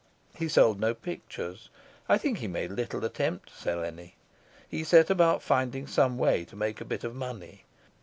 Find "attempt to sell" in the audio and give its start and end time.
3.05-3.83